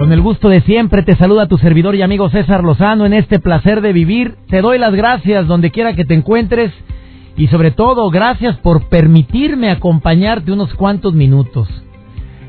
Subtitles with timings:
[0.00, 3.38] Con el gusto de siempre te saluda tu servidor y amigo César Lozano en este
[3.38, 4.34] placer de vivir.
[4.48, 6.72] Te doy las gracias donde quiera que te encuentres
[7.36, 11.68] y sobre todo gracias por permitirme acompañarte unos cuantos minutos.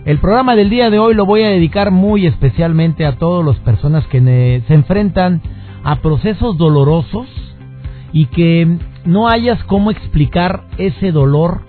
[0.05, 3.57] El programa del día de hoy lo voy a dedicar muy especialmente a todas las
[3.57, 4.21] personas que
[4.65, 5.41] se enfrentan
[5.83, 7.27] a procesos dolorosos
[8.13, 11.63] y que no hayas cómo explicar ese dolor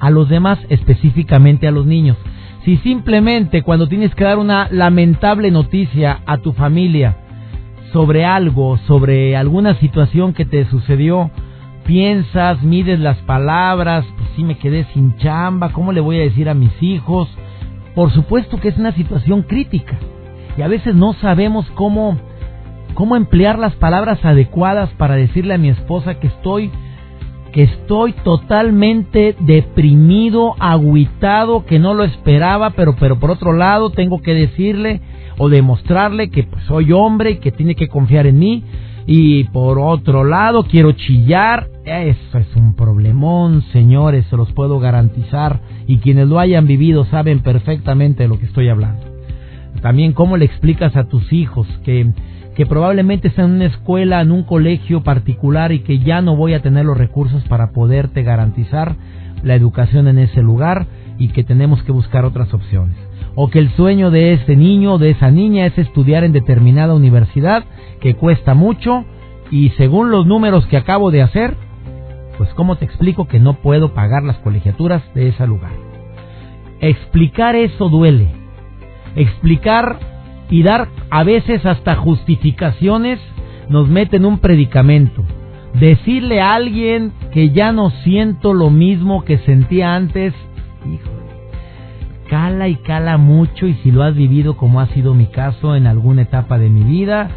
[0.00, 2.16] a los demás, específicamente a los niños.
[2.64, 7.16] Si simplemente cuando tienes que dar una lamentable noticia a tu familia
[7.92, 11.30] sobre algo, sobre alguna situación que te sucedió,
[11.86, 16.48] piensas, mides las palabras, pues si me quedé sin chamba, ¿cómo le voy a decir
[16.48, 17.28] a mis hijos?
[17.94, 19.98] Por supuesto que es una situación crítica
[20.56, 22.18] y a veces no sabemos cómo
[22.94, 26.70] cómo emplear las palabras adecuadas para decirle a mi esposa que estoy
[27.50, 34.20] que estoy totalmente deprimido, agüitado, que no lo esperaba, pero, pero por otro lado tengo
[34.22, 35.00] que decirle
[35.38, 38.64] o demostrarle que pues, soy hombre y que tiene que confiar en mí.
[39.06, 41.68] Y por otro lado quiero chillar.
[41.84, 45.60] Eso es un problemón, señores, se los puedo garantizar.
[45.86, 49.02] Y quienes lo hayan vivido saben perfectamente de lo que estoy hablando.
[49.80, 52.12] También cómo le explicas a tus hijos que
[52.60, 56.52] que probablemente está en una escuela, en un colegio particular y que ya no voy
[56.52, 58.96] a tener los recursos para poderte garantizar
[59.42, 60.86] la educación en ese lugar
[61.16, 62.98] y que tenemos que buscar otras opciones.
[63.34, 67.64] O que el sueño de ese niño de esa niña es estudiar en determinada universidad
[68.02, 69.06] que cuesta mucho
[69.50, 71.56] y según los números que acabo de hacer,
[72.36, 75.72] pues cómo te explico que no puedo pagar las colegiaturas de ese lugar.
[76.82, 78.28] Explicar eso duele.
[79.16, 80.19] Explicar
[80.50, 83.18] y dar a veces hasta justificaciones
[83.68, 85.24] nos mete en un predicamento.
[85.74, 90.34] Decirle a alguien que ya no siento lo mismo que sentía antes,
[90.84, 91.20] híjole,
[92.28, 95.86] cala y cala mucho y si lo has vivido como ha sido mi caso en
[95.86, 97.30] alguna etapa de mi vida,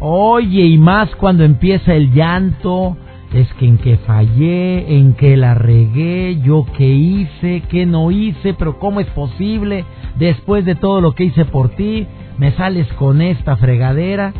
[0.00, 2.98] oye y más cuando empieza el llanto,
[3.32, 8.54] es que en que fallé, en que la regué, yo qué hice, qué no hice,
[8.54, 9.84] pero cómo es posible
[10.18, 12.06] después de todo lo que hice por ti,
[12.38, 14.32] me sales con esta fregadera.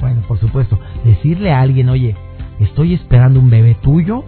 [0.00, 2.16] Bueno, por supuesto, decirle a alguien, oye,
[2.60, 4.24] estoy esperando un bebé tuyo.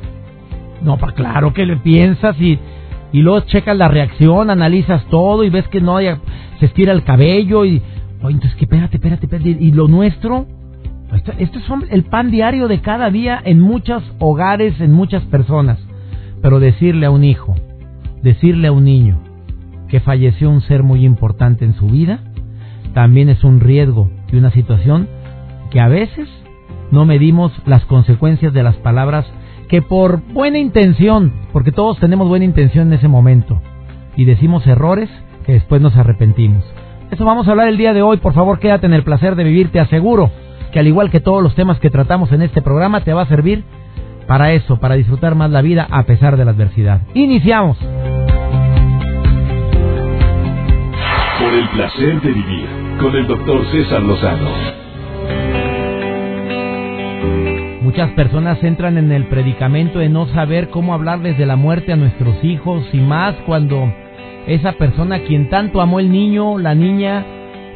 [0.82, 2.58] No, para claro que le piensas y,
[3.12, 6.20] y luego checas la reacción, analizas todo y ves que no haya,
[6.60, 7.82] se estira el cabello y,
[8.22, 10.46] oye, entonces que espérate, espérate, espérate, y lo nuestro,
[11.14, 15.78] esto, esto es el pan diario de cada día en muchos hogares, en muchas personas.
[16.40, 17.56] Pero decirle a un hijo,
[18.22, 19.18] decirle a un niño
[19.88, 22.20] que falleció un ser muy importante en su vida,
[22.98, 25.08] también es un riesgo y una situación
[25.70, 26.28] que a veces
[26.90, 29.24] no medimos las consecuencias de las palabras
[29.68, 33.62] que por buena intención, porque todos tenemos buena intención en ese momento,
[34.16, 35.08] y decimos errores
[35.46, 36.64] que después nos arrepentimos.
[37.12, 39.44] Eso vamos a hablar el día de hoy, por favor quédate en el placer de
[39.44, 40.32] vivir, te aseguro
[40.72, 43.26] que al igual que todos los temas que tratamos en este programa, te va a
[43.26, 43.62] servir
[44.26, 47.02] para eso, para disfrutar más la vida a pesar de la adversidad.
[47.14, 47.78] Iniciamos.
[51.38, 54.50] Por el placer de vivir con el doctor César Lozano.
[57.82, 61.96] Muchas personas entran en el predicamento de no saber cómo hablarles de la muerte a
[61.96, 63.92] nuestros hijos y más cuando
[64.46, 67.24] esa persona quien tanto amó el niño, la niña,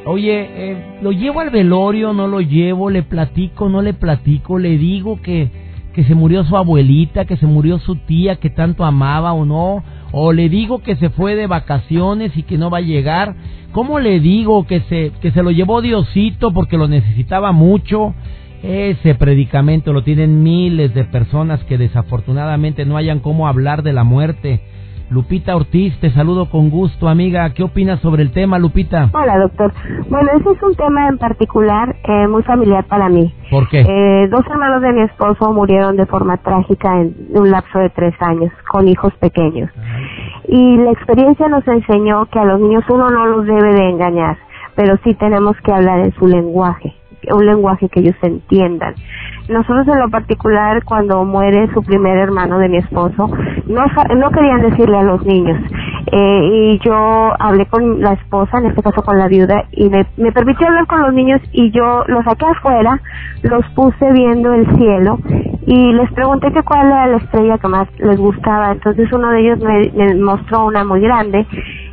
[0.07, 4.77] oye, eh, lo llevo al velorio, no lo llevo, le platico, no le platico, le
[4.77, 5.49] digo que,
[5.95, 9.85] que se murió su abuelita, que se murió su tía que tanto amaba o no,
[10.13, 13.35] o le digo que se fue de vacaciones y que no va a llegar,
[13.73, 18.15] ¿cómo le digo que se, que se lo llevó Diosito porque lo necesitaba mucho?
[18.63, 24.05] Ese predicamento lo tienen miles de personas que desafortunadamente no hayan cómo hablar de la
[24.05, 24.61] muerte.
[25.11, 27.51] Lupita Ortiz, te saludo con gusto, amiga.
[27.55, 29.11] ¿Qué opinas sobre el tema, Lupita?
[29.13, 29.73] Hola, doctor.
[30.09, 33.35] Bueno, ese es un tema en particular eh, muy familiar para mí.
[33.51, 33.81] ¿Por qué?
[33.81, 38.15] Eh, dos hermanos de mi esposo murieron de forma trágica en un lapso de tres
[38.21, 39.71] años, con hijos pequeños.
[40.49, 44.39] Y la experiencia nos enseñó que a los niños uno no los debe de engañar,
[44.75, 46.95] pero sí tenemos que hablar en su lenguaje
[47.31, 48.95] un lenguaje que ellos entiendan.
[49.49, 53.31] Nosotros en lo particular, cuando muere su primer hermano de mi esposo,
[53.73, 55.59] no, querían decirle a los niños.
[56.11, 60.07] Eh, y yo hablé con la esposa, en este caso con la viuda, y me,
[60.17, 63.01] me permitió hablar con los niños y yo los saqué afuera,
[63.43, 65.19] los puse viendo el cielo
[65.67, 68.73] y les pregunté que cuál era la estrella que más les gustaba.
[68.73, 71.47] Entonces uno de ellos me, me mostró una muy grande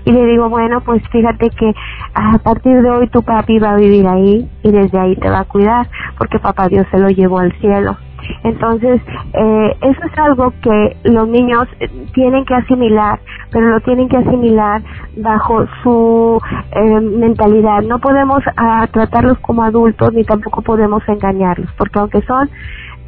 [0.05, 1.73] y le digo, bueno, pues fíjate que
[2.13, 5.41] a partir de hoy tu papi va a vivir ahí y desde ahí te va
[5.41, 5.87] a cuidar
[6.17, 7.97] porque papá Dios se lo llevó al cielo.
[8.43, 9.01] Entonces,
[9.33, 13.19] eh, eso es algo que los niños eh, tienen que asimilar,
[13.51, 14.81] pero lo tienen que asimilar
[15.17, 16.39] bajo su
[16.71, 17.81] eh, mentalidad.
[17.83, 22.49] No podemos ah, tratarlos como adultos ni tampoco podemos engañarlos, porque aunque son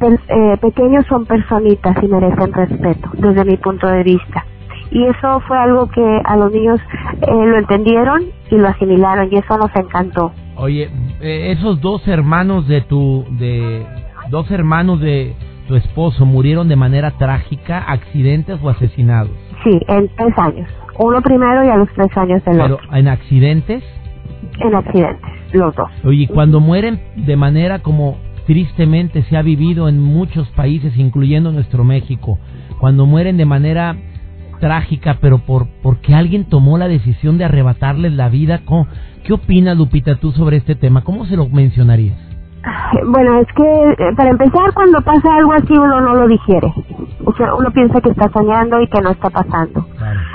[0.00, 4.44] eh, pequeños, son personitas y merecen respeto, desde mi punto de vista
[4.92, 6.78] y eso fue algo que a los niños
[7.22, 10.32] eh, lo entendieron y lo asimilaron y eso nos encantó.
[10.56, 13.86] Oye, eh, esos dos hermanos de tu de
[14.32, 15.34] dos hermanos de
[15.68, 19.30] tu esposo murieron de manera trágica, accidentes o asesinados.
[19.62, 20.68] Sí, en tres años.
[20.98, 23.84] Uno primero y a los tres años el Pero en accidentes.
[24.58, 25.90] En accidentes, los dos.
[26.02, 31.84] Oye, cuando mueren de manera como tristemente se ha vivido en muchos países, incluyendo nuestro
[31.84, 32.38] México,
[32.80, 33.96] cuando mueren de manera
[34.60, 38.62] trágica, pero por porque alguien tomó la decisión de arrebatarles la vida.
[39.24, 41.04] ¿Qué opinas, Lupita, tú sobre este tema?
[41.04, 42.31] ¿Cómo se lo mencionarías?
[43.06, 46.72] Bueno, es que eh, para empezar, cuando pasa algo así, uno no lo digiere.
[47.24, 49.86] O sea, uno piensa que está soñando y que no está pasando.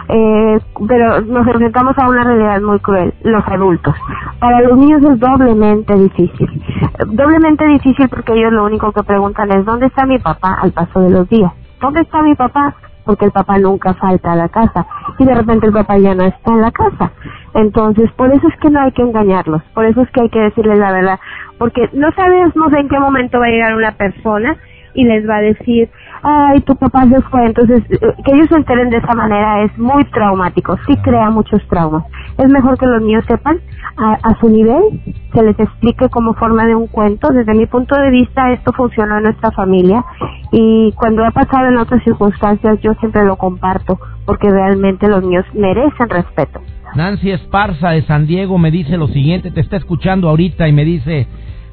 [0.09, 3.95] Eh, pero nos enfrentamos a una realidad muy cruel, los adultos.
[4.39, 6.63] Para los niños es doblemente difícil.
[7.07, 10.99] Doblemente difícil porque ellos lo único que preguntan es, ¿dónde está mi papá al paso
[11.01, 11.51] de los días?
[11.79, 12.75] ¿Dónde está mi papá?
[13.07, 14.85] Porque el papá nunca falta a la casa
[15.17, 17.11] y de repente el papá ya no está en la casa.
[17.55, 20.39] Entonces, por eso es que no hay que engañarlos, por eso es que hay que
[20.39, 21.19] decirles la verdad,
[21.57, 24.55] porque no sabemos en qué momento va a llegar una persona
[24.93, 25.89] y les va a decir,
[26.23, 27.45] ay, tu papá se fue.
[27.45, 31.65] Entonces, eh, que ellos se enteren de esa manera es muy traumático, sí crea muchos
[31.67, 32.03] traumas.
[32.37, 33.59] Es mejor que los niños sepan
[33.97, 35.01] a, su nivel,
[35.33, 37.29] se les explique como forma de un cuento.
[37.29, 40.05] Desde mi punto de vista, esto funcionó en nuestra familia
[40.51, 45.45] y cuando ha pasado en otras circunstancias, yo siempre lo comparto porque realmente los niños
[45.53, 46.61] merecen respeto.
[46.95, 50.85] Nancy Esparza de San Diego me dice lo siguiente, te está escuchando ahorita y me
[50.85, 51.27] dice,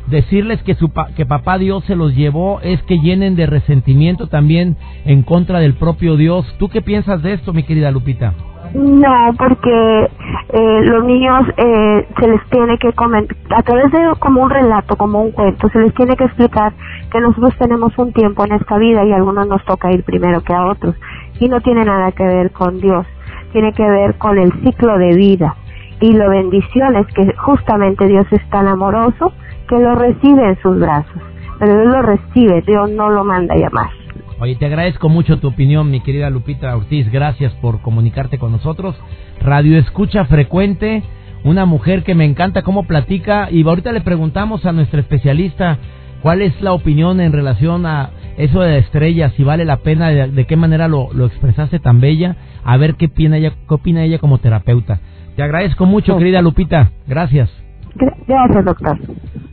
[0.07, 4.77] decirles que, su que papá Dios se los llevó es que llenen de resentimiento también
[5.05, 6.47] en contra del propio Dios.
[6.59, 8.35] ¿Tú qué piensas de esto, mi querida Lupita?
[8.75, 10.11] No, porque
[10.49, 14.97] eh, los niños eh, se les tiene que comentar, a través de como un relato,
[14.97, 16.73] como un cuento, se les tiene que explicar
[17.13, 20.43] que nosotros tenemos un tiempo en esta vida y a algunos nos toca ir primero
[20.43, 20.97] que a otros.
[21.39, 23.07] Y no tiene nada que ver con Dios,
[23.53, 25.55] tiene que ver con el ciclo de vida.
[26.01, 29.33] Y lo bendiciones que justamente Dios es tan amoroso
[29.69, 31.23] que lo recibe en sus brazos.
[31.61, 34.04] Pero Dios lo recibe, Dios no lo manda a llamar.
[34.45, 37.11] Oye, te agradezco mucho tu opinión, mi querida Lupita Ortiz.
[37.11, 38.95] Gracias por comunicarte con nosotros.
[39.41, 41.03] Radio Escucha Frecuente,
[41.45, 43.49] una mujer que me encanta cómo platica.
[43.51, 45.79] Y ahorita le preguntamos a nuestra especialista
[46.21, 50.11] cuál es la opinión en relación a eso de la estrella, si vale la pena,
[50.11, 52.37] de, qué manera lo, lo, expresaste tan bella.
[52.65, 55.01] A ver qué opina ella, qué opina ella como terapeuta.
[55.37, 56.91] Te agradezco mucho, querida Lupita.
[57.07, 57.49] Gracias.
[57.95, 58.99] Gracias, doctor.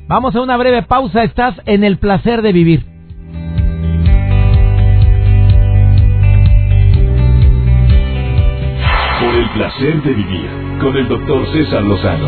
[0.10, 1.24] Vamos a una breve pausa.
[1.24, 2.91] Estás en el placer de vivir.
[9.54, 12.28] Placer de vivir con el doctor César Lozano.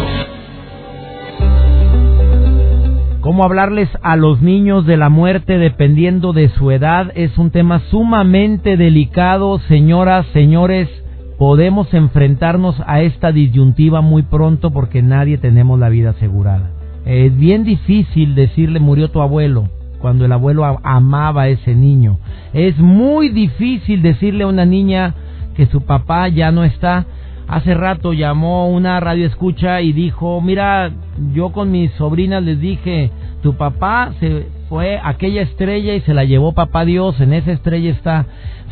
[3.22, 7.12] ¿Cómo hablarles a los niños de la muerte dependiendo de su edad?
[7.16, 10.90] Es un tema sumamente delicado, señoras, señores
[11.38, 16.72] podemos enfrentarnos a esta disyuntiva muy pronto porque nadie tenemos la vida asegurada.
[17.06, 22.20] Es bien difícil decirle murió tu abuelo cuando el abuelo amaba a ese niño.
[22.54, 25.16] Es muy difícil decirle a una niña
[25.56, 27.06] que su papá ya no está.
[27.48, 30.92] Hace rato llamó una radio escucha y dijo, mira,
[31.34, 36.24] yo con mis sobrinas les dije, tu papá se fue aquella estrella y se la
[36.24, 38.26] llevó papá Dios, en esa estrella está.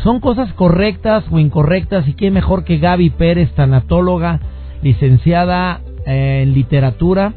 [0.03, 4.39] Son cosas correctas o incorrectas y quién mejor que Gaby Pérez, tanatóloga,
[4.81, 7.33] licenciada en literatura,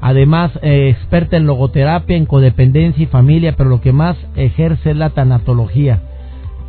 [0.00, 4.96] además eh, experta en logoterapia, en codependencia y familia, pero lo que más ejerce es
[4.96, 6.02] la tanatología.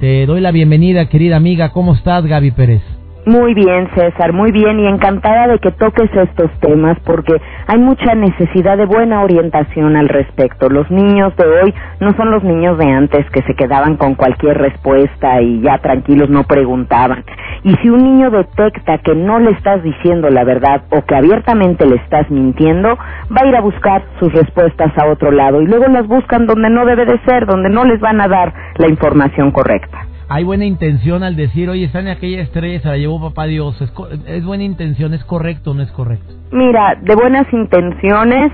[0.04, 1.70] Te doy la bienvenida, querida amiga.
[1.70, 2.82] ¿Cómo estás, Gaby Pérez?
[3.26, 7.34] Muy bien, César, muy bien y encantada de que toques estos temas porque
[7.68, 10.68] hay mucha necesidad de buena orientación al respecto.
[10.68, 14.58] Los niños de hoy no son los niños de antes que se quedaban con cualquier
[14.58, 17.24] respuesta y ya tranquilos no preguntaban.
[17.64, 21.86] Y si un niño detecta que no le estás diciendo la verdad o que abiertamente
[21.86, 22.90] le estás mintiendo,
[23.32, 26.70] va a ir a buscar sus respuestas a otro lado y luego las buscan donde
[26.70, 30.08] no debe de ser, donde no les van a dar la información correcta.
[30.30, 33.80] Hay buena intención al decir, oye, está en aquella estrella, se la llevó papá Dios.
[33.82, 33.92] ¿Es,
[34.28, 35.14] es buena intención?
[35.14, 36.34] ¿Es correcto o no es correcto?
[36.52, 38.52] Mira, de buenas intenciones,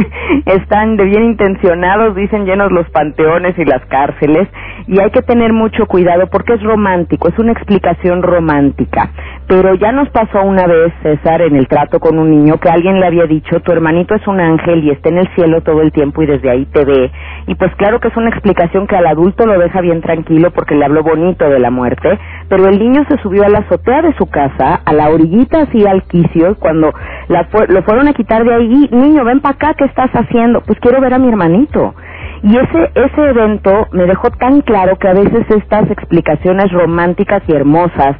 [0.46, 4.48] están de bien intencionados, dicen llenos los panteones y las cárceles,
[4.86, 9.10] y hay que tener mucho cuidado porque es romántico, es una explicación romántica.
[9.48, 13.00] Pero ya nos pasó una vez, César, en el trato con un niño, que alguien
[13.00, 15.92] le había dicho, tu hermanito es un ángel y está en el cielo todo el
[15.92, 17.10] tiempo y desde ahí te ve.
[17.46, 20.74] Y pues claro que es una explicación que al adulto lo deja bien tranquilo porque
[20.74, 22.18] le habló bonito de la muerte,
[22.48, 25.86] pero el niño se subió a la azotea de su casa, a la orillita así
[25.86, 26.92] al quicio, cuando
[27.28, 30.62] la lo fueron a quitar de ahí, niño, ven para acá, ¿qué estás haciendo?
[30.62, 31.94] Pues quiero ver a mi hermanito.
[32.42, 37.52] Y ese, ese evento me dejó tan claro que a veces estas explicaciones románticas y
[37.52, 38.16] hermosas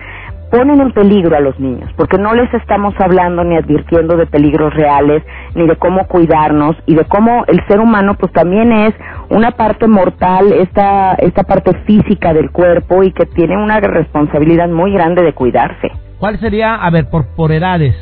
[0.53, 4.75] ponen en peligro a los niños, porque no les estamos hablando ni advirtiendo de peligros
[4.75, 5.23] reales,
[5.55, 8.95] ni de cómo cuidarnos y de cómo el ser humano pues también es
[9.31, 14.93] una parte mortal, esta, esta parte física del cuerpo y que tiene una responsabilidad muy
[14.93, 15.91] grande de cuidarse.
[16.19, 17.97] ¿Cuál sería, a ver, por, por edades,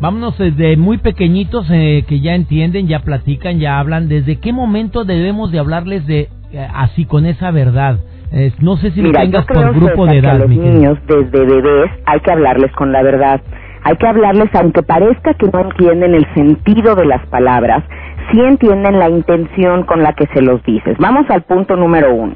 [0.00, 4.08] Vámonos desde muy pequeñitos eh, que ya entienden, ya platican, ya hablan.
[4.08, 7.98] ¿Desde qué momento debemos de hablarles de eh, así con esa verdad?
[8.32, 10.22] Eh, no sé si lo tengas por grupo de edad.
[10.22, 13.40] Que a los niños desde bebés hay que hablarles con la verdad.
[13.84, 17.84] Hay que hablarles, aunque parezca que no entienden el sentido de las palabras,
[18.30, 20.96] sí entienden la intención con la que se los dices.
[20.98, 22.34] Vamos al punto número uno.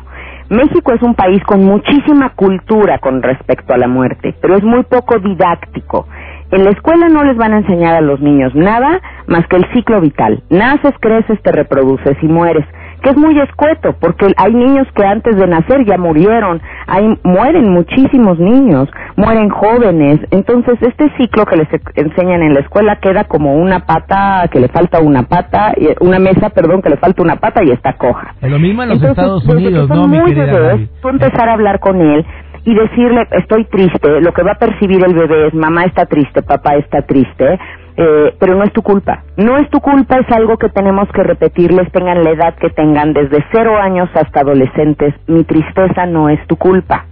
[0.49, 4.83] México es un país con muchísima cultura con respecto a la muerte, pero es muy
[4.83, 6.07] poco didáctico.
[6.51, 9.65] En la escuela no les van a enseñar a los niños nada más que el
[9.73, 10.43] ciclo vital.
[10.51, 12.67] Naces, creces, te reproduces y mueres.
[13.03, 16.61] Que es muy escueto, porque hay niños que antes de nacer ya murieron.
[16.87, 20.21] Hay, mueren muchísimos niños, mueren jóvenes.
[20.31, 24.69] Entonces, este ciclo que les enseñan en la escuela queda como una pata que le
[24.69, 28.35] falta una pata, una mesa, perdón, que le falta una pata y está coja.
[28.41, 32.25] Lo mismo en los Estados Unidos, ¿no, mi querida Tú empezar a hablar con él
[32.65, 36.43] y decirle estoy triste, lo que va a percibir el bebé es mamá está triste,
[36.43, 37.59] papá está triste,
[37.97, 39.23] eh, pero no es tu culpa.
[39.37, 43.13] No es tu culpa, es algo que tenemos que repetirles, tengan la edad que tengan,
[43.13, 45.15] desde cero años hasta adolescentes.
[45.27, 47.07] Mi tristeza no es tu culpa.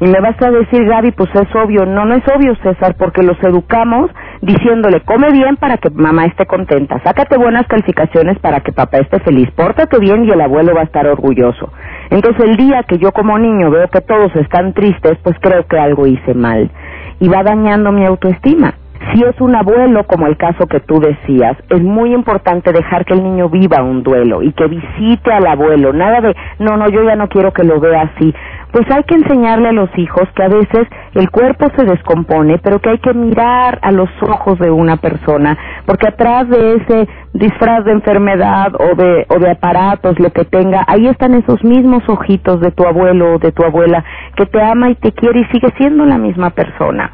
[0.00, 1.86] Y me vas a decir, Gaby, pues es obvio.
[1.86, 4.10] No, no es obvio, César, porque los educamos
[4.42, 9.18] diciéndole, come bien para que mamá esté contenta, sácate buenas calificaciones para que papá esté
[9.20, 11.72] feliz, pórtate bien y el abuelo va a estar orgulloso.
[12.10, 15.78] Entonces el día que yo como niño veo que todos están tristes, pues creo que
[15.78, 16.70] algo hice mal
[17.18, 18.74] y va dañando mi autoestima.
[19.12, 23.14] Si es un abuelo, como el caso que tú decías, es muy importante dejar que
[23.14, 25.92] el niño viva un duelo y que visite al abuelo.
[25.92, 28.34] Nada de, no, no, yo ya no quiero que lo vea así.
[28.72, 32.80] Pues hay que enseñarle a los hijos que a veces el cuerpo se descompone, pero
[32.80, 37.84] que hay que mirar a los ojos de una persona, porque atrás de ese disfraz
[37.84, 42.60] de enfermedad o de, o de aparatos, lo que tenga, ahí están esos mismos ojitos
[42.60, 45.72] de tu abuelo o de tu abuela que te ama y te quiere y sigue
[45.78, 47.10] siendo la misma persona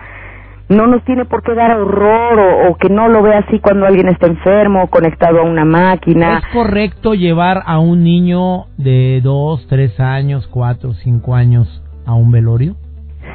[0.73, 4.09] no nos tiene por qué dar horror o, que no lo vea así cuando alguien
[4.09, 6.39] está enfermo, conectado a una máquina.
[6.39, 12.31] ¿Es correcto llevar a un niño de dos, tres años, cuatro, cinco años a un
[12.33, 12.75] velorio?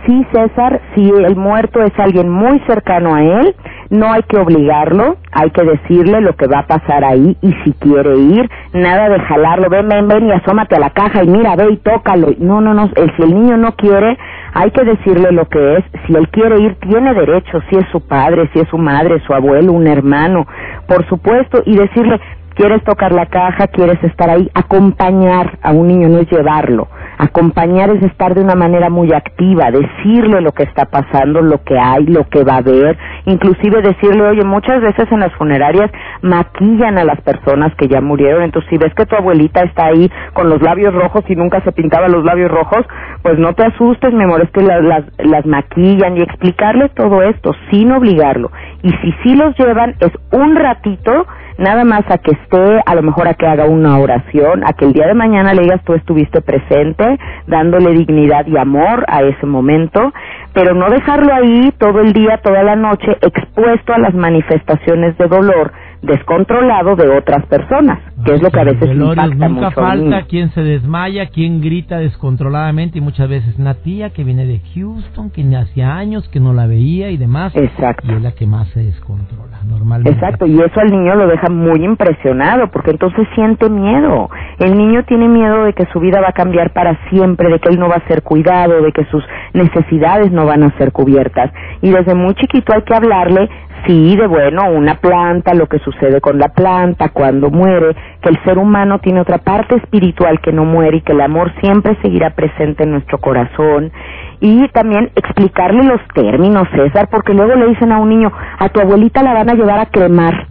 [0.06, 3.56] Sí, César, si el muerto es alguien muy cercano a él,
[3.90, 7.74] no hay que obligarlo, hay que decirle lo que va a pasar ahí y si
[7.74, 11.56] quiere ir, nada de jalarlo, ven, ven, ven y asómate a la caja y mira,
[11.56, 12.30] ve y tócalo.
[12.40, 14.18] No, no, no, si el niño no quiere,
[14.54, 15.86] hay que decirle lo que es.
[16.06, 19.34] Si él quiere ir, tiene derecho, si es su padre, si es su madre, su
[19.34, 20.46] abuelo, un hermano,
[20.88, 22.20] por supuesto, y decirle,
[22.58, 27.90] quieres tocar la caja, quieres estar ahí, acompañar a un niño no es llevarlo, acompañar
[27.90, 32.06] es estar de una manera muy activa, decirle lo que está pasando, lo que hay,
[32.06, 37.04] lo que va a haber, inclusive decirle, oye, muchas veces en las funerarias maquillan a
[37.04, 40.62] las personas que ya murieron, entonces si ves que tu abuelita está ahí con los
[40.62, 42.86] labios rojos y nunca se pintaba los labios rojos,
[43.22, 47.22] pues no te asustes, mi amor, es que las, las, las maquillan y explicarle todo
[47.24, 48.52] esto sin obligarlo.
[48.84, 51.26] Y si sí los llevan, es un ratito,
[51.58, 54.86] nada más a que esté, a lo mejor a que haga una oración, a que
[54.86, 57.18] el día de mañana le digas tú estuviste presente,
[57.48, 60.14] dándole dignidad y amor a ese momento,
[60.54, 65.28] pero no dejarlo ahí todo el día, toda la noche, expuesto a las manifestaciones de
[65.28, 70.50] dolor descontrolado de otras personas, que es lo que a veces impacta nunca falta quien
[70.52, 75.44] se desmaya, quien grita descontroladamente y muchas veces una tía que viene de Houston, que
[75.56, 78.08] hacía años que no la veía y demás, Exacto.
[78.08, 80.12] y es la que más se descontrola normalmente.
[80.12, 84.30] Exacto, y eso al niño lo deja muy impresionado porque entonces siente miedo.
[84.60, 87.70] El niño tiene miedo de que su vida va a cambiar para siempre, de que
[87.70, 89.24] él no va a ser cuidado, de que sus
[89.54, 91.52] necesidades no van a ser cubiertas.
[91.82, 93.50] Y desde muy chiquito hay que hablarle
[93.86, 98.44] sí, de bueno, una planta, lo que sucede con la planta cuando muere, que el
[98.44, 102.32] ser humano tiene otra parte espiritual que no muere y que el amor siempre seguirá
[102.32, 103.92] presente en nuestro corazón.
[104.40, 108.80] Y también explicarle los términos, César, porque luego le dicen a un niño, a tu
[108.80, 110.48] abuelita la van a llevar a cremar.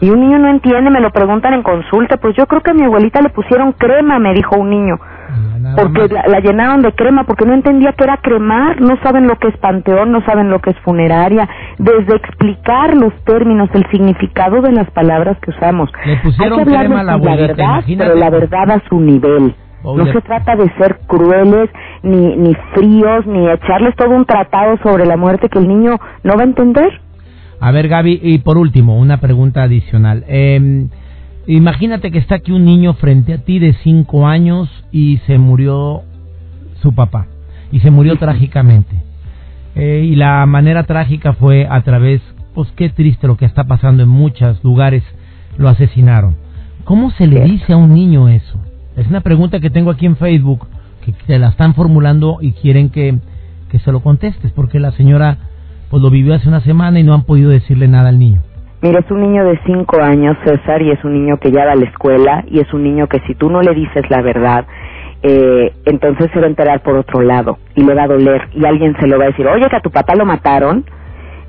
[0.00, 2.74] Y un niño no entiende, me lo preguntan en consulta, pues yo creo que a
[2.74, 4.98] mi abuelita le pusieron crema, me dijo un niño
[5.82, 9.48] porque la, llenaron de crema, porque no entendía que era cremar, no saben lo que
[9.48, 14.72] es panteón, no saben lo que es funeraria, desde explicar los términos, el significado de
[14.72, 15.90] las palabras que usamos.
[16.04, 19.54] Hay que hablar la, la verdad, pero la verdad a su nivel.
[19.84, 21.70] No se trata de ser crueles,
[22.02, 26.36] ni, ni fríos, ni echarles todo un tratado sobre la muerte que el niño no
[26.36, 27.00] va a entender.
[27.60, 30.24] A ver, Gaby, y por último, una pregunta adicional.
[30.28, 30.88] Eh,
[31.50, 36.02] Imagínate que está aquí un niño frente a ti de cinco años y se murió
[36.82, 37.26] su papá.
[37.72, 38.94] Y se murió trágicamente.
[39.74, 42.20] Eh, y la manera trágica fue a través,
[42.54, 45.02] pues qué triste lo que está pasando en muchos lugares,
[45.56, 46.36] lo asesinaron.
[46.84, 48.60] ¿Cómo se le dice a un niño eso?
[48.98, 50.66] Es una pregunta que tengo aquí en Facebook,
[51.02, 53.16] que te la están formulando y quieren que,
[53.70, 55.38] que se lo contestes, porque la señora
[55.88, 58.42] pues lo vivió hace una semana y no han podido decirle nada al niño.
[58.80, 61.72] Mira, es un niño de cinco años, César, y es un niño que ya va
[61.72, 64.66] a la escuela, y es un niño que si tú no le dices la verdad,
[65.22, 68.64] eh, entonces se va a enterar por otro lado, y le va a doler, y
[68.64, 70.84] alguien se lo va a decir, oye, que a tu papá lo mataron,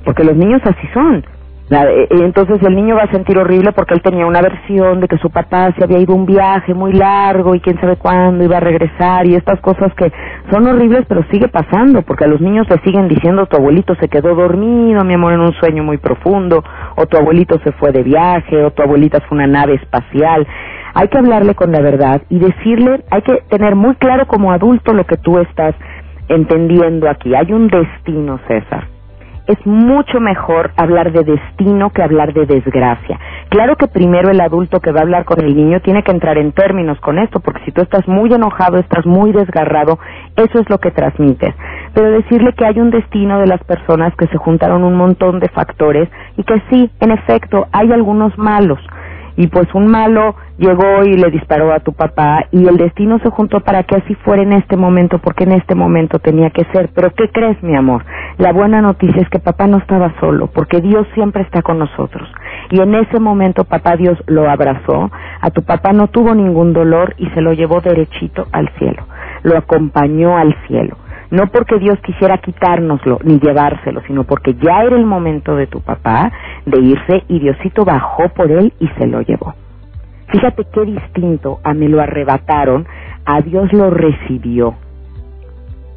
[0.04, 1.24] porque los niños así son.
[1.70, 5.30] Entonces el niño va a sentir horrible porque él tenía una versión de que su
[5.30, 9.24] papá se había ido un viaje muy largo y quién sabe cuándo iba a regresar
[9.28, 10.12] y estas cosas que
[10.50, 14.08] son horribles pero sigue pasando porque a los niños le siguen diciendo tu abuelito se
[14.08, 16.64] quedó dormido, mi amor, en un sueño muy profundo
[16.96, 20.48] o tu abuelito se fue de viaje o tu abuelita fue una nave espacial.
[20.94, 24.92] Hay que hablarle con la verdad y decirle, hay que tener muy claro como adulto
[24.92, 25.76] lo que tú estás
[26.28, 27.32] entendiendo aquí.
[27.32, 28.99] Hay un destino, César
[29.50, 33.18] es mucho mejor hablar de destino que hablar de desgracia.
[33.48, 36.38] Claro que primero el adulto que va a hablar con el niño tiene que entrar
[36.38, 39.98] en términos con esto, porque si tú estás muy enojado, estás muy desgarrado,
[40.36, 41.52] eso es lo que transmites.
[41.94, 45.48] Pero decirle que hay un destino de las personas que se juntaron un montón de
[45.48, 48.78] factores y que sí, en efecto, hay algunos malos,
[49.36, 53.30] y pues un malo llegó y le disparó a tu papá y el destino se
[53.30, 56.90] juntó para que así fuera en este momento porque en este momento tenía que ser.
[56.94, 58.04] Pero ¿qué crees, mi amor?
[58.36, 62.28] La buena noticia es que papá no estaba solo porque Dios siempre está con nosotros.
[62.70, 67.14] Y en ese momento papá Dios lo abrazó, a tu papá no tuvo ningún dolor
[67.16, 69.04] y se lo llevó derechito al cielo.
[69.42, 70.96] Lo acompañó al cielo
[71.30, 75.80] no porque Dios quisiera quitárnoslo ni llevárselo, sino porque ya era el momento de tu
[75.80, 76.32] papá
[76.66, 79.54] de irse y Diosito bajó por él y se lo llevó.
[80.32, 82.86] Fíjate qué distinto a me lo arrebataron,
[83.24, 84.74] a Dios lo recibió.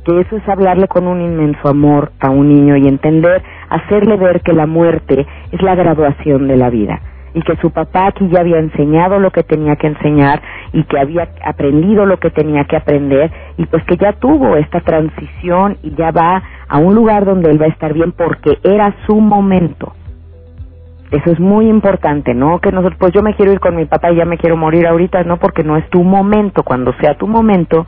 [0.06, 4.42] Que eso es hablarle con un inmenso amor a un niño y entender, hacerle ver
[4.42, 7.00] que la muerte es la graduación de la vida
[7.36, 10.42] y que su papá aquí ya había enseñado lo que tenía que enseñar
[10.72, 14.82] y que había aprendido lo que tenía que aprender y pues que ya tuvo esta
[14.82, 18.96] transición y ya va a un lugar donde él va a estar bien porque era
[19.06, 19.94] su momento.
[21.14, 22.60] Eso es muy importante, ¿no?
[22.60, 24.88] Que nosotros, pues yo me quiero ir con mi papá y ya me quiero morir
[24.88, 26.64] ahorita, no, porque no es tu momento.
[26.64, 27.86] Cuando sea tu momento,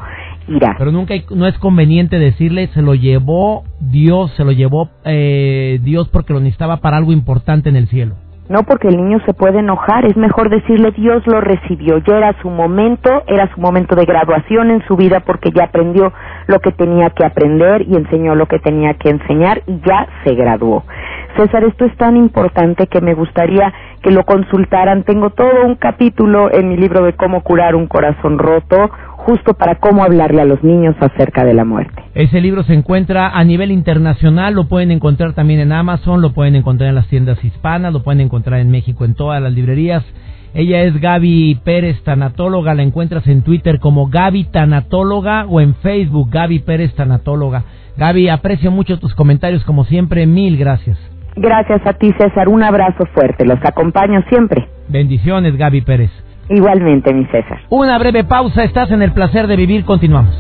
[0.47, 0.75] irá.
[0.77, 6.07] Pero nunca no es conveniente decirle, se lo llevó Dios, se lo llevó eh, Dios
[6.09, 8.15] porque lo necesitaba para algo importante en el cielo
[8.49, 12.35] no porque el niño se puede enojar, es mejor decirle Dios lo recibió, ya era
[12.41, 16.13] su momento, era su momento de graduación en su vida porque ya aprendió
[16.47, 20.35] lo que tenía que aprender y enseñó lo que tenía que enseñar y ya se
[20.35, 20.83] graduó.
[21.36, 25.04] César, esto es tan importante que me gustaría que lo consultaran.
[25.04, 29.76] Tengo todo un capítulo en mi libro de cómo curar un corazón roto, justo para
[29.76, 32.04] cómo hablarle a los niños acerca de la muerte.
[32.13, 36.56] Ese libro se encuentra a nivel internacional, lo pueden encontrar también en Amazon, lo pueden
[36.56, 40.04] encontrar en las tiendas hispanas, lo pueden encontrar en México en todas las librerías.
[40.54, 46.30] Ella es Gaby Pérez Tanatóloga, la encuentras en Twitter como Gaby Tanatóloga o en Facebook
[46.32, 47.65] Gaby Pérez Tanatóloga.
[47.98, 50.98] Gaby, aprecio mucho tus comentarios como siempre, mil gracias.
[51.36, 54.67] Gracias a ti César, un abrazo fuerte, los acompaño siempre.
[54.88, 56.12] Bendiciones Gaby Pérez.
[56.50, 57.60] Igualmente, mi César.
[57.69, 60.36] Una breve pausa, estás en el placer de vivir, continuamos.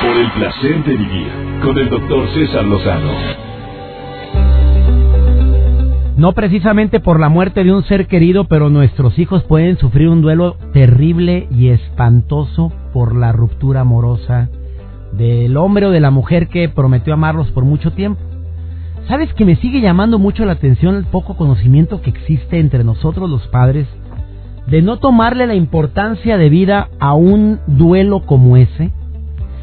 [0.00, 1.28] Por el placer de vivir,
[1.62, 3.10] con el doctor César Lozano.
[6.16, 10.22] No precisamente por la muerte de un ser querido, pero nuestros hijos pueden sufrir un
[10.22, 14.48] duelo terrible y espantoso por la ruptura amorosa
[15.12, 18.20] del hombre o de la mujer que prometió amarlos por mucho tiempo.
[19.08, 23.30] ¿Sabes que me sigue llamando mucho la atención el poco conocimiento que existe entre nosotros
[23.30, 23.88] los padres
[24.66, 28.90] de no tomarle la importancia de vida a un duelo como ese?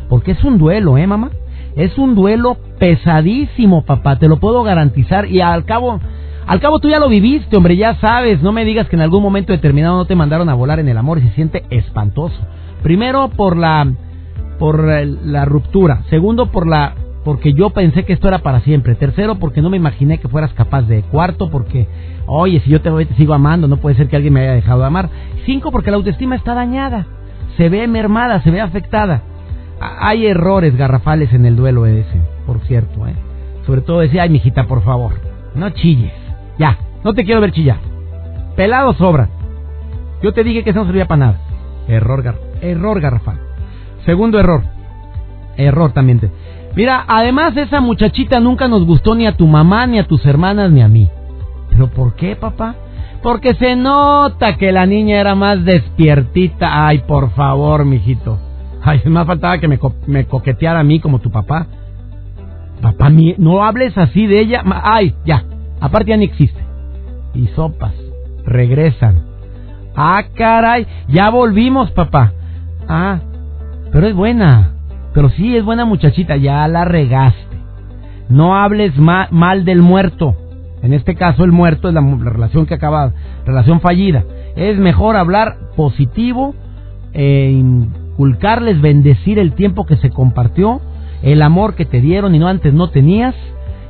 [0.10, 1.30] Porque es un duelo, ¿eh, mamá?
[1.76, 5.28] Es un duelo pesadísimo, papá, te lo puedo garantizar.
[5.28, 6.00] Y al cabo,
[6.48, 8.42] al cabo tú ya lo viviste, hombre, ya sabes.
[8.42, 10.98] No me digas que en algún momento determinado no te mandaron a volar en el
[10.98, 12.40] amor y se siente espantoso.
[12.82, 13.94] Primero por la,
[14.58, 16.02] por la ruptura.
[16.10, 16.96] Segundo por la,
[17.26, 18.94] porque yo pensé que esto era para siempre.
[18.94, 21.02] Tercero porque no me imaginé que fueras capaz de.
[21.02, 21.88] Cuarto porque,
[22.28, 24.82] oye, si yo te, te sigo amando, no puede ser que alguien me haya dejado
[24.82, 25.10] de amar.
[25.44, 27.08] Cinco porque la autoestima está dañada.
[27.58, 29.24] Se ve mermada, se ve afectada.
[29.82, 33.16] Hay errores garrafales en el duelo ese, por cierto, ¿eh?
[33.66, 35.14] Sobre todo decía, ay, mijita, por favor,
[35.56, 36.14] no chilles.
[36.60, 37.80] Ya, no te quiero ver chillar.
[38.56, 39.30] Pelado sobra.
[40.22, 41.40] Yo te dije que eso no servía para nada.
[41.88, 43.40] Error, gar error garrafal.
[44.06, 44.62] Segundo error.
[45.58, 46.20] Error también.
[46.20, 46.30] Te...
[46.76, 50.72] Mira, además esa muchachita nunca nos gustó ni a tu mamá, ni a tus hermanas,
[50.72, 51.10] ni a mí.
[51.70, 52.76] ¿Pero por qué, papá?
[53.24, 56.88] Porque se nota que la niña era más despiertita.
[56.88, 58.38] Ay, por favor, mijito.
[58.84, 61.66] Ay, más faltaba que me, me coqueteara a mí como tu papá.
[62.82, 64.62] Papá, no hables así de ella.
[64.84, 65.44] Ay, ya.
[65.80, 66.62] Aparte ya ni existe.
[67.34, 67.94] Y sopas.
[68.46, 69.24] Regresan.
[69.96, 70.86] Ah, caray.
[71.08, 72.34] Ya volvimos, papá.
[72.88, 73.20] Ah,
[73.92, 74.75] pero es buena.
[75.16, 76.36] Pero sí, es buena muchachita.
[76.36, 77.58] Ya la regaste.
[78.30, 80.36] No hables mal del muerto.
[80.84, 83.14] En este caso, el muerto es la, la relación que acaba,
[83.48, 84.24] relación fallida.
[84.56, 86.54] Es mejor hablar positivo.
[87.14, 87.50] Eh,
[88.16, 90.82] inculcarles, bendecir el tiempo que se compartió,
[91.22, 93.36] el amor que te dieron y no antes no tenías,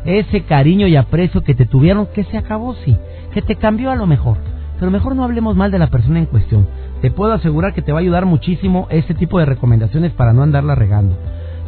[0.06, 2.96] ese cariño y aprecio que te tuvieron, que se acabó, sí,
[3.34, 4.38] que te cambió a lo mejor.
[4.80, 6.68] Pero mejor no hablemos mal de la persona en cuestión.
[7.02, 10.44] Te puedo asegurar que te va a ayudar muchísimo este tipo de recomendaciones para no
[10.44, 11.18] andarla regando.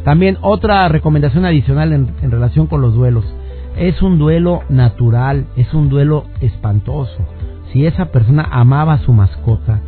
[0.04, 3.24] También otra recomendación adicional en, en relación con los duelos.
[3.76, 7.18] Es un duelo natural, es un duelo espantoso.
[7.72, 9.80] Si esa persona amaba a su mascota,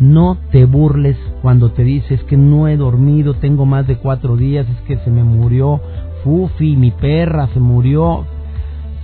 [0.00, 4.66] no te burles cuando te dices que no he dormido, tengo más de cuatro días,
[4.68, 5.80] es que se me murió
[6.26, 8.24] Fufi, mi perra, se murió.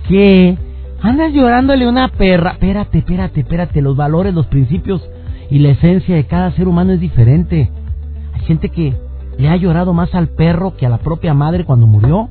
[0.09, 0.57] ¿Qué?
[1.01, 2.51] Andas llorándole una perra.
[2.51, 3.81] Espérate, espérate, espérate.
[3.81, 5.01] Los valores, los principios
[5.49, 7.69] y la esencia de cada ser humano es diferente.
[8.33, 8.93] Hay gente que
[9.37, 12.29] le ha llorado más al perro que a la propia madre cuando murió.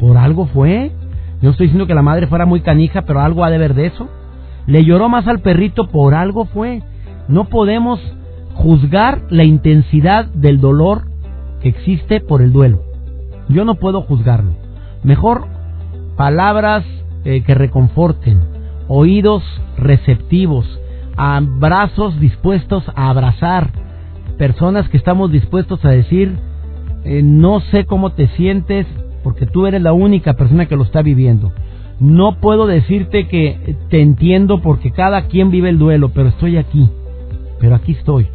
[0.00, 0.90] Por algo fue.
[1.40, 3.86] Yo estoy diciendo que la madre fuera muy canija, pero algo ha de ver de
[3.86, 4.08] eso.
[4.66, 6.82] Le lloró más al perrito, por algo fue.
[7.28, 8.00] No podemos
[8.54, 11.02] juzgar la intensidad del dolor
[11.60, 12.82] que existe por el duelo.
[13.48, 14.52] Yo no puedo juzgarlo.
[15.02, 15.46] Mejor
[16.16, 16.84] palabras
[17.24, 18.40] eh, que reconforten,
[18.88, 19.42] oídos
[19.76, 20.66] receptivos,
[21.16, 23.70] abrazos dispuestos a abrazar,
[24.38, 26.36] personas que estamos dispuestos a decir,
[27.04, 28.86] eh, no sé cómo te sientes
[29.22, 31.52] porque tú eres la única persona que lo está viviendo.
[32.00, 36.90] No puedo decirte que te entiendo porque cada quien vive el duelo, pero estoy aquí
[37.62, 38.26] pero aquí estoy.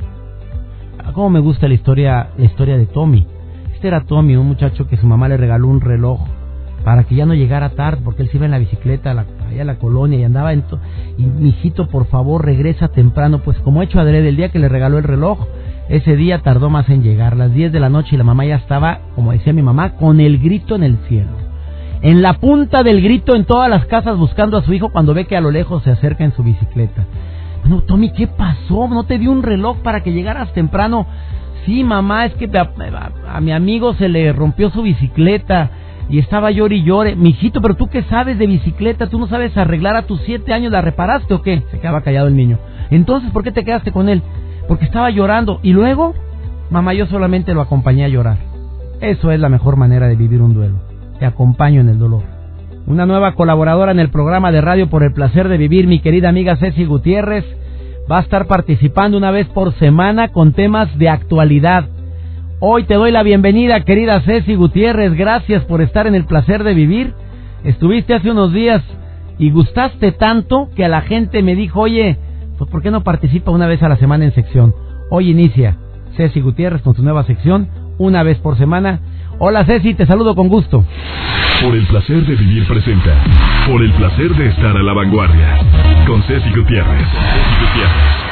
[0.97, 3.27] Ah, cómo me gusta la historia, la historia de Tommy.
[3.73, 6.21] Este era Tommy, un muchacho que su mamá le regaló un reloj
[6.87, 9.65] para que ya no llegara tarde, porque él se iba en la bicicleta allá a
[9.65, 10.63] la colonia y andaba en...
[11.17, 14.69] y mi hijito, por favor, regresa temprano, pues como hecho adrede, el día que le
[14.69, 15.37] regaló el reloj,
[15.89, 18.55] ese día tardó más en llegar, las 10 de la noche y la mamá ya
[18.55, 21.31] estaba, como decía mi mamá, con el grito en el cielo.
[22.03, 25.25] En la punta del grito en todas las casas buscando a su hijo cuando ve
[25.25, 27.05] que a lo lejos se acerca en su bicicleta.
[27.65, 28.87] No, Tommy, ¿qué pasó?
[28.87, 31.05] ¿No te dio un reloj para que llegaras temprano?
[31.65, 35.69] Sí, mamá, es que a, mi amigo se le rompió su bicicleta
[36.09, 37.15] y estaba llore y llore.
[37.15, 40.71] Mijito, pero tú qué sabes de bicicleta, tú no sabes arreglar a tus siete años,
[40.71, 41.63] ¿la reparaste o qué?
[41.71, 42.57] Se quedaba callado el niño.
[42.89, 44.21] Entonces, ¿por qué te quedaste con él?
[44.67, 45.59] Porque estaba llorando.
[45.63, 46.13] Y luego,
[46.69, 48.37] mamá, yo solamente lo acompañé a llorar.
[49.01, 50.75] Eso es la mejor manera de vivir un duelo.
[51.19, 52.37] Te acompaño en el dolor
[52.87, 56.29] una nueva colaboradora en el programa de radio por el placer de vivir, mi querida
[56.29, 57.45] amiga Ceci Gutiérrez.
[58.09, 61.89] Va a estar participando una vez por semana con temas de actualidad.
[62.59, 65.13] Hoy te doy la bienvenida, querida Ceci Gutiérrez.
[65.13, 67.13] Gracias por estar en el placer de vivir.
[67.63, 68.81] Estuviste hace unos días
[69.37, 72.17] y gustaste tanto que a la gente me dijo, oye,
[72.57, 74.73] pues ¿por qué no participa una vez a la semana en sección?
[75.11, 75.77] Hoy inicia
[76.15, 79.01] Ceci Gutiérrez con su nueva sección, una vez por semana.
[79.37, 80.83] Hola Ceci, te saludo con gusto.
[81.61, 83.23] Por el placer de vivir presenta.
[83.67, 85.59] Por el placer de estar a la vanguardia.
[86.07, 87.05] Con Ceci Gutiérrez.
[87.07, 88.26] Ceci Gutiérrez.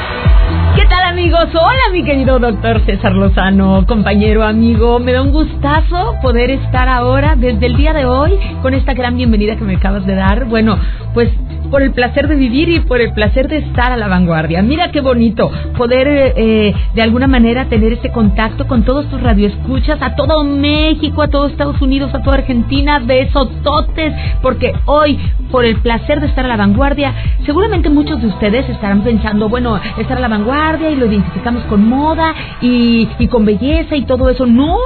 [0.76, 1.46] ¿Qué tal amigos?
[1.54, 4.98] Hola mi querido doctor César Lozano, compañero, amigo.
[4.98, 9.16] Me da un gustazo poder estar ahora, desde el día de hoy, con esta gran
[9.16, 10.44] bienvenida que me acabas de dar.
[10.44, 10.78] Bueno,
[11.14, 11.30] pues
[11.66, 14.62] por el placer de vivir y por el placer de estar a la vanguardia.
[14.62, 20.00] Mira qué bonito poder eh, de alguna manera tener ese contacto con todos tus radioescuchas,
[20.00, 25.18] a todo México, a todo Estados Unidos, a toda Argentina, besototes, porque hoy
[25.50, 27.14] por el placer de estar a la vanguardia.
[27.44, 31.88] Seguramente muchos de ustedes estarán pensando, bueno, estar a la vanguardia y lo identificamos con
[31.88, 34.46] moda y, y con belleza y todo eso.
[34.46, 34.76] No,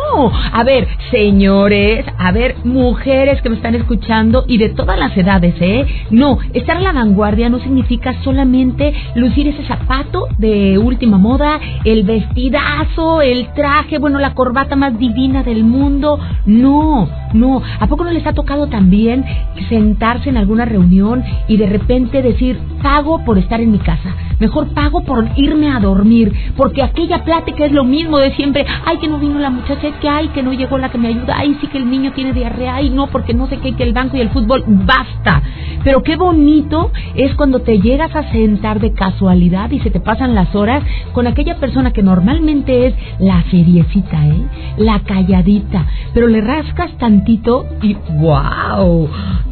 [0.53, 5.55] a ver, señores, a ver, mujeres que me están escuchando y de todas las edades,
[5.61, 5.87] ¿eh?
[6.11, 6.39] No,
[6.71, 13.23] estar a la vanguardia no significa solamente lucir ese zapato de última moda, el vestidazo,
[13.23, 16.21] el traje, bueno, la corbata más divina del mundo.
[16.47, 17.61] No, no.
[17.81, 19.25] ¿A poco no les ha tocado también
[19.69, 24.15] sentarse en alguna reunión y de repente decir, pago por estar en mi casa?
[24.41, 28.67] Mejor pago por irme a dormir, porque aquella plática es lo mismo de siempre.
[28.85, 31.09] Ay, que no vino la muchacha, es que ay, que no llegó la que me
[31.09, 31.37] ayuda.
[31.37, 32.77] Ay, sí que el niño tiene diarrea.
[32.77, 34.65] Ay, no, porque no sé qué, que el banco y el fútbol.
[34.67, 35.43] Basta.
[35.85, 40.35] Pero qué bonito es cuando te llegas a sentar de casualidad y se te pasan
[40.35, 44.47] las horas con aquella persona que normalmente es la feriecita, ¿eh?
[44.79, 45.87] La calladita.
[46.15, 49.09] Pero le rascas tantito y ¡wow!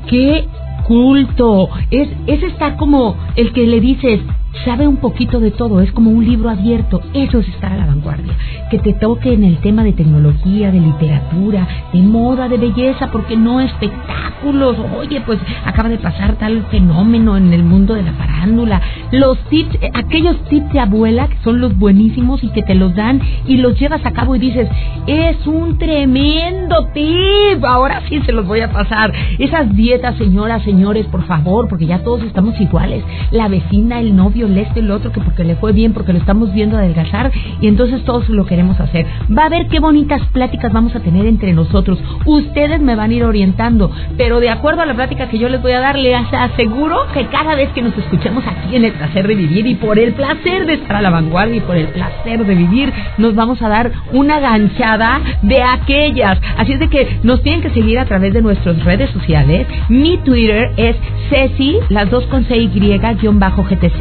[0.06, 0.46] ¡Qué
[0.86, 1.68] culto!
[1.90, 4.20] Es, es estar como el que le dices,
[4.64, 7.86] sabe un poquito de todo, es como un libro abierto, eso es estar a la
[7.86, 8.34] vanguardia,
[8.70, 13.36] que te toque en el tema de tecnología, de literatura, de moda, de belleza, porque
[13.36, 18.80] no espectáculos, oye, pues acaba de pasar tal fenómeno en el mundo de la farándula,
[19.12, 22.94] los tips, eh, aquellos tips de abuela que son los buenísimos y que te los
[22.94, 24.68] dan y los llevas a cabo y dices,
[25.06, 31.06] es un tremendo tip, ahora sí se los voy a pasar, esas dietas, señoras, señores,
[31.06, 35.12] por favor, porque ya todos estamos iguales, la vecina, el novio, el este, el otro,
[35.12, 38.78] que porque le fue bien, porque lo estamos viendo adelgazar y entonces todos lo queremos
[38.80, 39.06] hacer.
[39.36, 41.98] Va a ver qué bonitas pláticas vamos a tener entre nosotros.
[42.24, 45.62] Ustedes me van a ir orientando, pero de acuerdo a la plática que yo les
[45.62, 49.26] voy a dar, les aseguro que cada vez que nos escuchemos aquí en el placer
[49.26, 52.44] de vivir y por el placer de estar a la vanguardia y por el placer
[52.44, 56.38] de vivir, nos vamos a dar una ganchada de aquellas.
[56.56, 59.66] Así es de que nos tienen que seguir a través de nuestras redes sociales.
[59.88, 60.96] Mi Twitter es
[61.30, 63.98] Ceci, las dos con C Y, guion bajo GTZ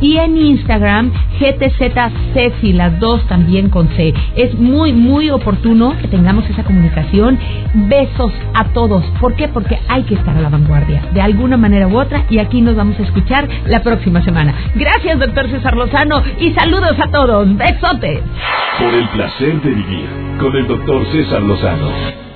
[0.00, 1.92] y en Instagram GTZ
[2.74, 4.12] las dos también con C.
[4.36, 7.38] Es muy, muy oportuno que tengamos esa comunicación.
[7.74, 9.04] Besos a todos.
[9.20, 9.48] ¿Por qué?
[9.48, 12.76] Porque hay que estar a la vanguardia, de alguna manera u otra, y aquí nos
[12.76, 14.54] vamos a escuchar la próxima semana.
[14.74, 17.56] Gracias, doctor César Lozano, y saludos a todos.
[17.56, 18.20] Besotes.
[18.78, 22.31] Por el placer de vivir con el doctor César Lozano.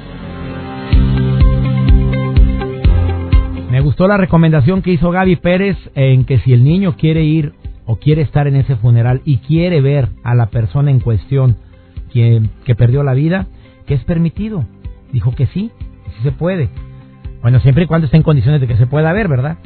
[3.97, 7.55] Gustó la recomendación que hizo Gaby Pérez en que si el niño quiere ir
[7.87, 11.57] o quiere estar en ese funeral y quiere ver a la persona en cuestión
[12.13, 13.47] que, que perdió la vida,
[13.87, 14.67] que es permitido.
[15.15, 15.71] Dijo que sí,
[16.05, 16.69] sí se puede.
[17.41, 19.57] Bueno, siempre y cuando esté en condiciones de que se pueda ver, ¿verdad?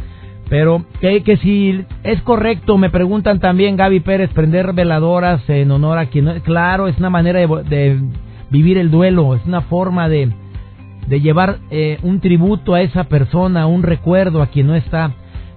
[0.48, 5.98] Pero que, que si es correcto, me preguntan también Gaby Pérez, prender veladoras en honor
[5.98, 6.38] a quien.
[6.44, 8.00] Claro, es una manera de, de
[8.48, 10.30] vivir el duelo, es una forma de,
[11.06, 15.12] de llevar eh, un tributo a esa persona, un recuerdo a quien no está.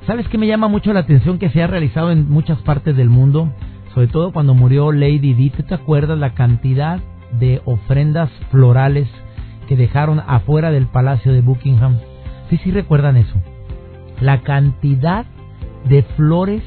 [0.08, 3.10] ¿Sabes qué me llama mucho la atención que se ha realizado en muchas partes del
[3.10, 3.50] mundo?
[3.94, 7.00] Sobre todo cuando murió Lady Di, ¿te acuerdas la cantidad
[7.40, 9.08] de ofrendas florales
[9.68, 11.98] que dejaron afuera del Palacio de Buckingham?
[12.50, 13.36] Sí, sí recuerdan eso.
[14.20, 15.26] La cantidad
[15.88, 16.64] de flores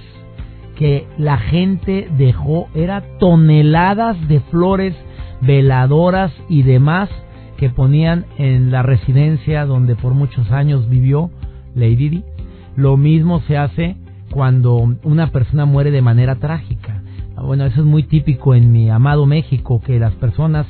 [0.77, 4.95] que la gente dejó era toneladas de flores,
[5.41, 7.11] veladoras y demás
[7.57, 11.31] que ponían en la residencia donde por muchos años vivió
[11.75, 12.25] Lady Di.
[12.77, 13.97] Lo mismo se hace
[14.31, 17.03] cuando una persona muere de manera trágica.
[17.43, 20.67] Bueno, eso es muy típico en mi amado México, que las personas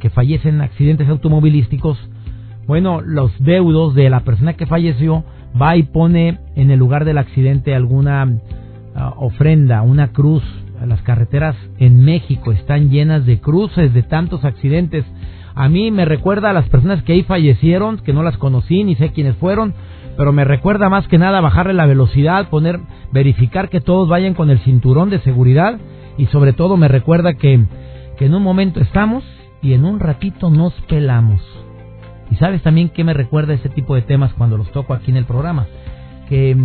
[0.00, 1.98] que fallecen en accidentes automovilísticos,
[2.66, 5.24] bueno, los deudos de la persona que falleció
[5.60, 10.42] va y pone en el lugar del accidente alguna uh, ofrenda, una cruz.
[10.86, 15.04] Las carreteras en México están llenas de cruces de tantos accidentes
[15.54, 18.94] a mí me recuerda a las personas que ahí fallecieron, que no las conocí ni
[18.96, 19.74] sé quiénes fueron,
[20.16, 22.80] pero me recuerda más que nada bajarle la velocidad, poner,
[23.12, 25.78] verificar que todos vayan con el cinturón de seguridad
[26.16, 27.64] y sobre todo me recuerda que,
[28.18, 29.24] que en un momento estamos
[29.62, 31.40] y en un ratito nos pelamos.
[32.30, 35.16] Y sabes también que me recuerda ese tipo de temas cuando los toco aquí en
[35.16, 35.66] el programa,
[36.28, 36.56] que,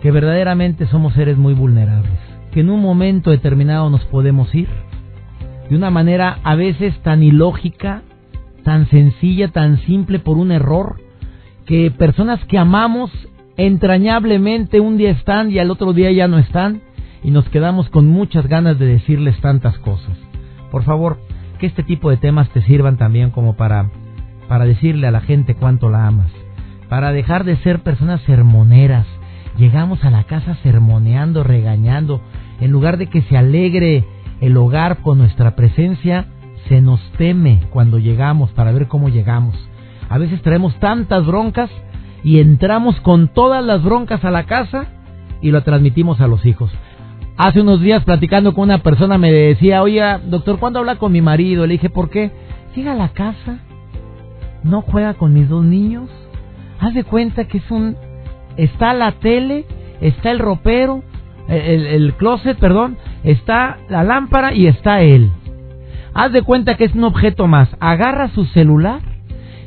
[0.00, 2.18] que verdaderamente somos seres muy vulnerables,
[2.52, 4.68] que en un momento determinado nos podemos ir
[5.68, 8.02] de una manera a veces tan ilógica,
[8.64, 10.96] tan sencilla, tan simple por un error,
[11.66, 13.10] que personas que amamos
[13.56, 16.82] entrañablemente un día están y al otro día ya no están
[17.22, 20.16] y nos quedamos con muchas ganas de decirles tantas cosas.
[20.70, 21.18] Por favor,
[21.58, 23.90] que este tipo de temas te sirvan también como para
[24.48, 26.30] para decirle a la gente cuánto la amas,
[26.88, 29.06] para dejar de ser personas sermoneras.
[29.56, 32.20] Llegamos a la casa sermoneando, regañando,
[32.60, 34.04] en lugar de que se alegre
[34.44, 36.26] el hogar con nuestra presencia
[36.68, 39.54] se nos teme cuando llegamos para ver cómo llegamos.
[40.10, 41.70] A veces traemos tantas broncas
[42.22, 44.88] y entramos con todas las broncas a la casa
[45.40, 46.70] y lo transmitimos a los hijos.
[47.38, 51.22] Hace unos días platicando con una persona me decía, oye, doctor, ¿cuándo habla con mi
[51.22, 51.66] marido?
[51.66, 52.30] Le dije, ¿por qué?
[52.76, 53.60] Llega a la casa,
[54.62, 56.10] no juega con mis dos niños,
[56.80, 57.96] haz de cuenta que es un...
[58.58, 59.64] Está la tele,
[60.00, 61.02] está el ropero,
[61.48, 65.30] el, el closet, perdón, está la lámpara y está él.
[66.14, 67.68] Haz de cuenta que es un objeto más.
[67.80, 69.00] Agarra su celular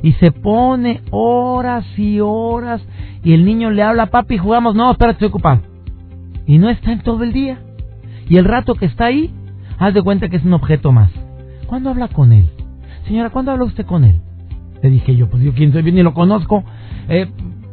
[0.01, 2.81] y se pone horas y horas
[3.23, 5.61] y el niño le habla, papi, jugamos, no, espérate, estoy ocupado
[6.47, 7.59] y no está en todo el día.
[8.27, 9.31] Y el rato que está ahí,
[9.77, 11.11] haz de cuenta que es un objeto más.
[11.67, 12.49] ¿Cuándo habla con él?
[13.05, 14.21] Señora, ¿cuándo habla usted con él?
[14.81, 16.63] Le dije yo, pues yo quién soy, ni lo conozco.
[17.09, 17.27] Eh,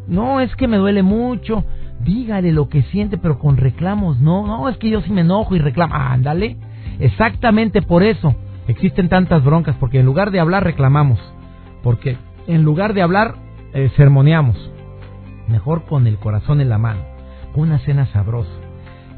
[0.09, 1.65] no, es que me duele mucho.
[2.05, 4.47] Dígale lo que siente, pero con reclamos, no.
[4.47, 5.95] No, es que yo sí me enojo y reclamo.
[5.95, 6.57] Ándale.
[6.99, 8.35] Exactamente por eso
[8.69, 11.19] existen tantas broncas, porque en lugar de hablar reclamamos.
[11.83, 13.37] Porque en lugar de hablar
[13.73, 14.57] eh, sermoneamos.
[15.49, 17.01] Mejor con el corazón en la mano.
[17.55, 18.65] Una cena sabrosa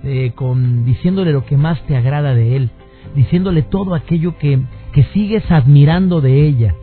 [0.03, 2.71] eh, con diciéndole lo que más te agrada de él,
[3.15, 4.61] diciéndole todo aquello que,
[4.93, 6.75] que sigues admirando de ella.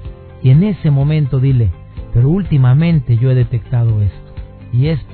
[0.42, 1.70] Y en ese momento dile,
[2.14, 4.34] pero últimamente yo he detectado esto.
[4.74, 5.14] Y esto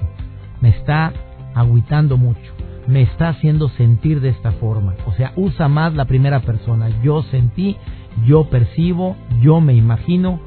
[0.61, 1.13] me está
[1.53, 2.53] agüitando mucho.
[2.87, 4.95] Me está haciendo sentir de esta forma.
[5.05, 6.89] O sea, usa más la primera persona.
[7.03, 7.77] Yo sentí,
[8.25, 10.39] yo percibo, yo me imagino.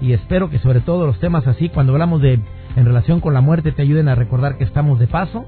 [0.00, 2.40] Y espero que sobre todo los temas así, cuando hablamos de
[2.76, 5.46] en relación con la muerte, te ayuden a recordar que estamos de paso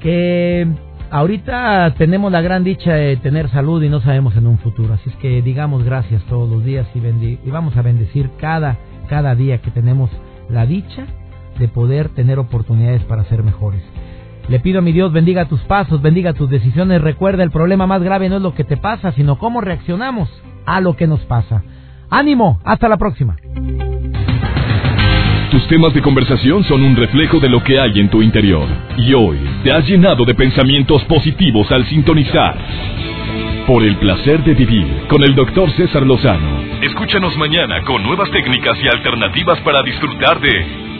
[0.00, 0.66] que
[1.10, 4.94] ahorita tenemos la gran dicha de tener salud y no sabemos en un futuro.
[4.94, 8.76] Así es que digamos gracias todos los días y, y vamos a bendecir cada,
[9.08, 10.10] cada día que tenemos
[10.48, 11.06] la dicha
[11.58, 13.82] de poder tener oportunidades para ser mejores.
[14.48, 17.00] Le pido a mi Dios bendiga tus pasos, bendiga tus decisiones.
[17.00, 20.28] Recuerda, el problema más grave no es lo que te pasa, sino cómo reaccionamos
[20.66, 21.64] a lo que nos pasa.
[22.10, 23.36] Ánimo, hasta la próxima.
[25.50, 28.66] Tus temas de conversación son un reflejo de lo que hay en tu interior.
[28.98, 32.56] Y hoy te has llenado de pensamientos positivos al sintonizar.
[33.66, 36.60] Por el placer de vivir con el doctor César Lozano.
[36.82, 40.85] Escúchanos mañana con nuevas técnicas y alternativas para disfrutar de